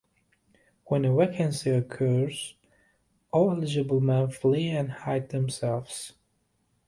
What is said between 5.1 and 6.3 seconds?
themselves.